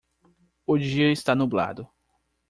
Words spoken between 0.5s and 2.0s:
O dia está nublado